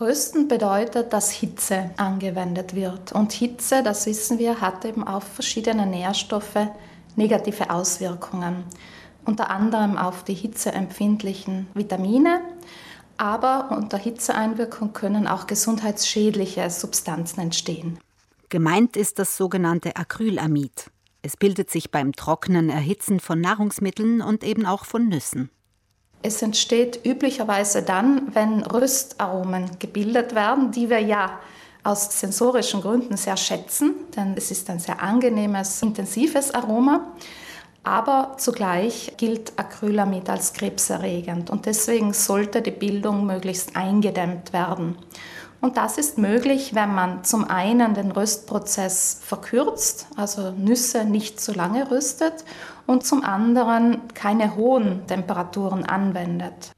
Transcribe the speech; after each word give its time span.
Rösten 0.00 0.48
bedeutet, 0.48 1.12
dass 1.12 1.30
Hitze 1.30 1.90
angewendet 1.98 2.74
wird. 2.74 3.12
Und 3.12 3.32
Hitze, 3.32 3.82
das 3.82 4.06
wissen 4.06 4.38
wir, 4.38 4.62
hat 4.62 4.86
eben 4.86 5.06
auf 5.06 5.24
verschiedene 5.24 5.86
Nährstoffe 5.86 6.68
negative 7.16 7.68
Auswirkungen. 7.68 8.64
Unter 9.26 9.50
anderem 9.50 9.98
auf 9.98 10.24
die 10.24 10.32
hitzeempfindlichen 10.32 11.66
Vitamine, 11.74 12.40
aber 13.18 13.76
unter 13.76 13.98
Hitzeeinwirkung 13.98 14.94
können 14.94 15.26
auch 15.26 15.46
gesundheitsschädliche 15.46 16.70
Substanzen 16.70 17.40
entstehen. 17.40 17.98
Gemeint 18.48 18.96
ist 18.96 19.18
das 19.18 19.36
sogenannte 19.36 19.96
Acrylamid. 19.96 20.90
Es 21.20 21.36
bildet 21.36 21.68
sich 21.68 21.90
beim 21.90 22.12
trockenen 22.12 22.70
Erhitzen 22.70 23.20
von 23.20 23.42
Nahrungsmitteln 23.42 24.22
und 24.22 24.44
eben 24.44 24.64
auch 24.64 24.86
von 24.86 25.08
Nüssen. 25.08 25.50
Es 26.22 26.42
entsteht 26.42 27.00
üblicherweise 27.04 27.82
dann, 27.82 28.34
wenn 28.34 28.62
Röstaromen 28.62 29.78
gebildet 29.78 30.34
werden, 30.34 30.70
die 30.70 30.90
wir 30.90 31.00
ja 31.00 31.40
aus 31.82 32.20
sensorischen 32.20 32.82
Gründen 32.82 33.16
sehr 33.16 33.38
schätzen, 33.38 33.94
denn 34.14 34.34
es 34.36 34.50
ist 34.50 34.68
ein 34.68 34.78
sehr 34.78 35.02
angenehmes, 35.02 35.80
intensives 35.80 36.54
Aroma. 36.54 37.12
Aber 37.82 38.34
zugleich 38.36 39.14
gilt 39.16 39.58
Acrylamid 39.58 40.28
als 40.28 40.52
krebserregend 40.52 41.48
und 41.48 41.64
deswegen 41.64 42.12
sollte 42.12 42.60
die 42.60 42.70
Bildung 42.70 43.24
möglichst 43.24 43.74
eingedämmt 43.74 44.52
werden. 44.52 44.98
Und 45.60 45.76
das 45.76 45.98
ist 45.98 46.16
möglich, 46.16 46.74
wenn 46.74 46.94
man 46.94 47.22
zum 47.22 47.44
einen 47.44 47.94
den 47.94 48.12
Röstprozess 48.12 49.20
verkürzt, 49.22 50.06
also 50.16 50.52
Nüsse 50.52 51.04
nicht 51.04 51.40
zu 51.40 51.52
lange 51.52 51.90
röstet, 51.90 52.44
und 52.86 53.04
zum 53.04 53.22
anderen 53.22 54.00
keine 54.14 54.56
hohen 54.56 55.06
Temperaturen 55.06 55.84
anwendet. 55.84 56.72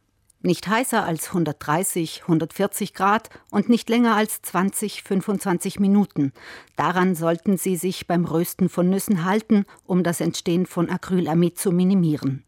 Nicht 0.44 0.66
heißer 0.66 1.04
als 1.04 1.28
130, 1.28 2.22
140 2.22 2.94
Grad 2.94 3.30
und 3.50 3.68
nicht 3.68 3.88
länger 3.88 4.16
als 4.16 4.42
20, 4.42 5.04
25 5.04 5.78
Minuten. 5.78 6.32
Daran 6.74 7.14
sollten 7.14 7.56
Sie 7.56 7.76
sich 7.76 8.08
beim 8.08 8.24
Rösten 8.24 8.68
von 8.68 8.90
Nüssen 8.90 9.24
halten, 9.24 9.64
um 9.86 10.02
das 10.02 10.20
Entstehen 10.20 10.66
von 10.66 10.90
Acrylamid 10.90 11.58
zu 11.58 11.70
minimieren. 11.70 12.44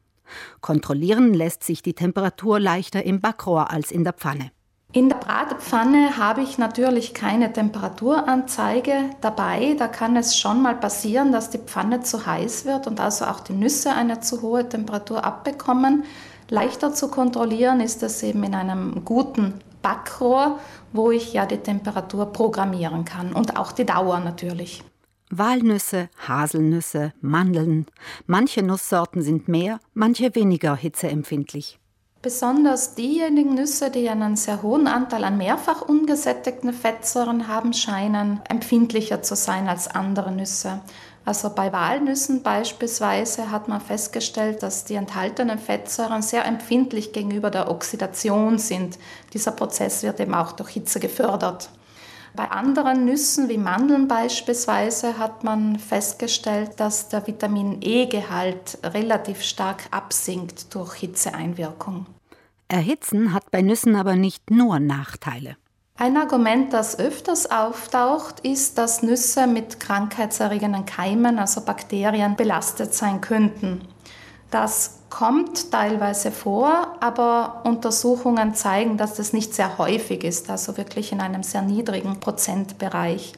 Kontrollieren 0.61 1.33
lässt 1.33 1.63
sich 1.63 1.83
die 1.83 1.95
Temperatur 1.95 2.59
leichter 2.59 3.05
im 3.05 3.21
Backrohr 3.21 3.71
als 3.71 3.93
in 3.93 4.03
der 4.03 4.15
Pfanne. 4.15 4.51
In 4.95 5.09
der 5.09 5.17
Bratpfanne 5.17 6.19
habe 6.19 6.43
ich 6.43 6.57
natürlich 6.57 7.15
keine 7.15 7.53
Temperaturanzeige 7.53 9.11
dabei. 9.21 9.75
Da 9.77 9.89
kann 9.89 10.15
es 10.15 10.39
schon 10.39 10.63
mal 10.63 10.77
passieren, 10.77 11.33
dass 11.33 11.51
die 11.51 11.59
Pfanne 11.59 12.03
zu 12.03 12.27
heiß 12.27 12.65
wird 12.65 12.87
und 12.87 13.01
also 13.01 13.25
auch 13.25 13.41
die 13.41 13.55
Nüsse 13.55 13.91
eine 13.91 14.21
zu 14.21 14.41
hohe 14.41 14.69
Temperatur 14.69 15.25
abbekommen. 15.25 16.05
Leichter 16.49 16.95
zu 16.95 17.09
kontrollieren 17.09 17.81
ist 17.81 18.05
es 18.05 18.23
eben 18.23 18.45
in 18.45 18.55
einem 18.55 19.05
guten 19.05 19.55
Backrohr, 19.83 20.61
wo 20.93 21.11
ich 21.11 21.33
ja 21.33 21.45
die 21.45 21.57
Temperatur 21.57 22.27
programmieren 22.27 23.05
kann 23.05 23.33
und 23.33 23.57
auch 23.57 23.73
die 23.73 23.87
Dauer 23.87 24.21
natürlich. 24.21 24.85
Walnüsse, 25.29 26.09
Haselnüsse, 26.29 27.13
Mandeln. 27.21 27.87
Manche 28.29 28.63
Nusssorten 28.63 29.23
sind 29.23 29.49
mehr, 29.49 29.81
manche 29.93 30.37
weniger 30.37 30.77
hitzeempfindlich. 30.77 31.81
Besonders 32.25 32.95
diejenigen 32.95 33.53
Nüsse, 33.53 33.91
die 33.91 34.09
einen 34.09 34.37
sehr 34.37 34.63
hohen 34.63 34.87
Anteil 34.87 35.25
an 35.25 35.37
mehrfach 35.37 35.83
ungesättigten 35.83 36.73
Fettsäuren 36.73 37.49
haben, 37.49 37.75
scheinen 37.75 38.41
empfindlicher 38.49 39.23
zu 39.23 39.37
sein 39.37 39.69
als 39.69 39.89
andere 39.89 40.33
Nüsse. 40.33 40.81
Also 41.27 41.51
bei 41.51 41.71
Walnüssen 41.71 42.43
beispielsweise 42.43 43.51
hat 43.51 43.69
man 43.69 43.83
festgestellt, 43.83 44.63
dass 44.63 44.87
die 44.87 44.95
enthaltenen 44.95 45.59
Fettsäuren 45.59 46.23
sehr 46.23 46.47
empfindlich 46.47 47.13
gegenüber 47.13 47.51
der 47.51 47.71
Oxidation 47.71 48.57
sind. 48.57 48.99
Dieser 49.35 49.51
Prozess 49.51 50.03
wird 50.03 50.19
eben 50.19 50.35
auch 50.35 50.53
durch 50.53 50.71
Hitze 50.71 51.01
gefördert. 51.01 51.69
Bei 52.37 52.51
anderen 52.51 53.05
Nüssen 53.05 53.49
wie 53.49 53.59
Mandeln 53.59 54.09
beispielsweise 54.09 55.19
hat 55.19 55.45
man 55.45 55.79
festgestellt, 55.79 56.73
dass 56.79 57.09
der 57.09 57.29
Vitamin 57.29 57.79
E-Gehalt 57.81 58.79
relativ 58.83 59.43
stark 59.43 59.85
absinkt 59.93 60.75
durch 60.75 60.95
Hitzeeinwirkung. 60.95 62.07
Erhitzen 62.67 63.33
hat 63.33 63.53
bei 63.53 63.63
Nüssen 63.63 63.95
aber 63.95 64.17
nicht 64.17 64.51
nur 64.51 64.81
Nachteile. 64.81 65.57
Ein 65.97 66.17
Argument, 66.17 66.73
das 66.73 66.99
öfters 66.99 67.53
auftaucht, 67.53 68.41
ist, 68.41 68.79
dass 68.79 69.05
Nüsse 69.05 69.47
mit 69.47 69.79
krankheitserregenden 69.79 70.87
Keimen, 70.87 71.39
also 71.39 71.61
Bakterien, 71.61 72.35
belastet 72.35 72.95
sein 72.95 73.21
könnten. 73.21 73.83
Das 74.55 75.01
kommt 75.11 75.73
teilweise 75.73 76.31
vor, 76.31 76.97
aber 77.01 77.63
Untersuchungen 77.65 78.55
zeigen, 78.55 78.97
dass 78.97 79.15
das 79.15 79.33
nicht 79.33 79.53
sehr 79.53 79.79
häufig 79.79 80.23
ist, 80.23 80.49
also 80.49 80.77
wirklich 80.77 81.11
in 81.11 81.21
einem 81.21 81.43
sehr 81.43 81.63
niedrigen 81.63 82.21
Prozentbereich. 82.21 83.33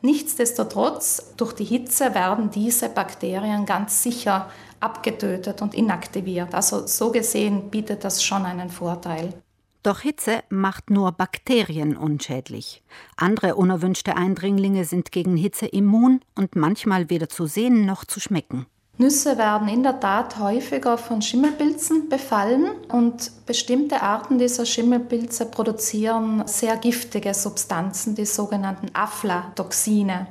Nichtsdestotrotz, 0.00 1.34
durch 1.36 1.52
die 1.52 1.66
Hitze 1.66 2.14
werden 2.14 2.50
diese 2.50 2.88
Bakterien 2.88 3.66
ganz 3.66 4.02
sicher 4.02 4.48
abgetötet 4.80 5.60
und 5.60 5.74
inaktiviert. 5.74 6.54
Also 6.54 6.86
so 6.86 7.12
gesehen 7.12 7.68
bietet 7.68 8.02
das 8.02 8.24
schon 8.24 8.46
einen 8.46 8.70
Vorteil. 8.70 9.34
Doch 9.82 10.00
Hitze 10.00 10.42
macht 10.48 10.88
nur 10.88 11.12
Bakterien 11.12 11.98
unschädlich. 11.98 12.82
Andere 13.18 13.56
unerwünschte 13.56 14.16
Eindringlinge 14.16 14.86
sind 14.86 15.12
gegen 15.12 15.36
Hitze 15.36 15.66
immun 15.66 16.22
und 16.34 16.56
manchmal 16.56 17.10
weder 17.10 17.28
zu 17.28 17.44
sehen 17.44 17.84
noch 17.84 18.06
zu 18.06 18.20
schmecken. 18.20 18.64
Nüsse 18.98 19.38
werden 19.38 19.68
in 19.68 19.82
der 19.82 19.98
Tat 20.00 20.38
häufiger 20.38 20.98
von 20.98 21.22
Schimmelpilzen 21.22 22.08
befallen 22.08 22.70
und 22.88 23.46
bestimmte 23.46 24.02
Arten 24.02 24.38
dieser 24.38 24.64
Schimmelpilze 24.66 25.46
produzieren 25.46 26.44
sehr 26.46 26.76
giftige 26.76 27.34
Substanzen, 27.34 28.14
die 28.14 28.26
sogenannten 28.26 28.90
Aflatoxine. 28.92 30.28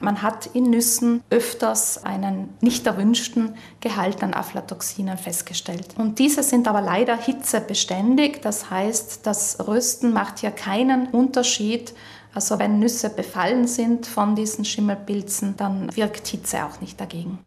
Man 0.00 0.22
hat 0.22 0.46
in 0.54 0.70
Nüssen 0.70 1.22
öfters 1.28 2.04
einen 2.04 2.54
nicht 2.60 2.86
erwünschten 2.86 3.56
Gehalt 3.80 4.22
an 4.22 4.32
Aflatoxinen 4.32 5.18
festgestellt. 5.18 5.94
Und 5.98 6.18
diese 6.18 6.42
sind 6.42 6.66
aber 6.68 6.80
leider 6.80 7.16
hitzebeständig, 7.16 8.40
das 8.42 8.70
heißt, 8.70 9.26
das 9.26 9.66
Rösten 9.66 10.12
macht 10.12 10.38
hier 10.38 10.50
keinen 10.50 11.08
Unterschied 11.08 11.94
also 12.34 12.58
wenn 12.58 12.80
Nüsse 12.80 13.10
befallen 13.10 13.68
sind 13.68 14.06
von 14.06 14.34
diesen 14.34 14.64
Schimmelpilzen, 14.64 15.56
dann 15.56 15.94
wirkt 15.96 16.26
Hitze 16.26 16.64
auch 16.64 16.80
nicht 16.80 17.00
dagegen. 17.00 17.38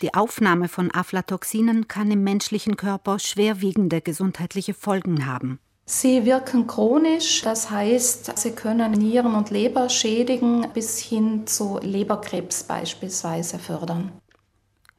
Die 0.00 0.14
Aufnahme 0.14 0.68
von 0.68 0.94
Aflatoxinen 0.94 1.88
kann 1.88 2.10
im 2.10 2.22
menschlichen 2.22 2.76
Körper 2.76 3.18
schwerwiegende 3.18 4.00
gesundheitliche 4.00 4.72
Folgen 4.72 5.26
haben. 5.26 5.58
Sie 5.86 6.24
wirken 6.24 6.66
chronisch, 6.66 7.42
das 7.42 7.70
heißt, 7.70 8.38
sie 8.38 8.52
können 8.52 8.92
Nieren 8.92 9.34
und 9.34 9.50
Leber 9.50 9.88
schädigen 9.88 10.66
bis 10.74 10.98
hin 10.98 11.46
zu 11.46 11.80
Leberkrebs 11.82 12.64
beispielsweise 12.64 13.58
fördern. 13.58 14.12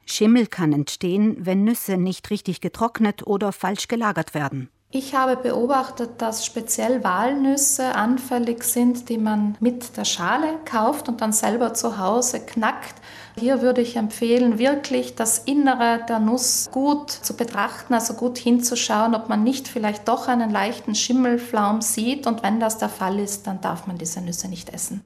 Schimmel 0.04 0.48
kann 0.48 0.72
entstehen, 0.72 1.36
wenn 1.38 1.62
Nüsse 1.62 1.96
nicht 1.96 2.30
richtig 2.30 2.60
getrocknet 2.60 3.26
oder 3.26 3.52
falsch 3.52 3.86
gelagert 3.86 4.34
werden. 4.34 4.68
Ich 4.92 5.14
habe 5.14 5.36
beobachtet, 5.36 6.20
dass 6.20 6.44
speziell 6.44 7.04
Walnüsse 7.04 7.94
anfällig 7.94 8.64
sind, 8.64 9.08
die 9.08 9.18
man 9.18 9.56
mit 9.60 9.96
der 9.96 10.04
Schale 10.04 10.58
kauft 10.64 11.08
und 11.08 11.20
dann 11.20 11.32
selber 11.32 11.74
zu 11.74 11.98
Hause 11.98 12.40
knackt. 12.40 12.96
Hier 13.38 13.62
würde 13.62 13.82
ich 13.82 13.94
empfehlen, 13.94 14.58
wirklich 14.58 15.14
das 15.14 15.38
Innere 15.38 16.04
der 16.08 16.18
Nuss 16.18 16.68
gut 16.72 17.08
zu 17.08 17.36
betrachten, 17.36 17.94
also 17.94 18.14
gut 18.14 18.36
hinzuschauen, 18.36 19.14
ob 19.14 19.28
man 19.28 19.44
nicht 19.44 19.68
vielleicht 19.68 20.08
doch 20.08 20.26
einen 20.26 20.50
leichten 20.50 20.96
Schimmelflaum 20.96 21.82
sieht. 21.82 22.26
Und 22.26 22.42
wenn 22.42 22.58
das 22.58 22.78
der 22.78 22.88
Fall 22.88 23.20
ist, 23.20 23.46
dann 23.46 23.60
darf 23.60 23.86
man 23.86 23.96
diese 23.96 24.20
Nüsse 24.20 24.48
nicht 24.48 24.70
essen. 24.70 25.04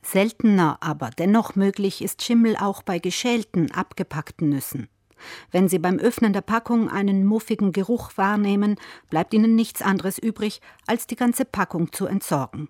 Seltener, 0.00 0.78
aber 0.80 1.10
dennoch 1.10 1.56
möglich 1.56 2.00
ist 2.00 2.22
Schimmel 2.22 2.56
auch 2.56 2.82
bei 2.82 3.00
geschälten, 3.00 3.70
abgepackten 3.70 4.48
Nüssen. 4.48 4.88
Wenn 5.50 5.68
Sie 5.68 5.78
beim 5.78 5.98
Öffnen 5.98 6.32
der 6.32 6.40
Packung 6.40 6.88
einen 6.90 7.24
muffigen 7.24 7.72
Geruch 7.72 8.10
wahrnehmen, 8.16 8.76
bleibt 9.10 9.34
Ihnen 9.34 9.54
nichts 9.54 9.82
anderes 9.82 10.18
übrig, 10.18 10.60
als 10.86 11.06
die 11.06 11.16
ganze 11.16 11.44
Packung 11.44 11.92
zu 11.92 12.06
entsorgen. 12.06 12.68